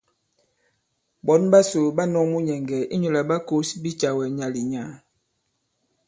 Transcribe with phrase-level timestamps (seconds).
[1.25, 4.91] Ɓɔ̌n ɓasò ɓa nɔ̄k munyɛ̀ŋgɛ̀ inyū lā ɓa kǒs bicàwɛ nyàà-lì- nyàà.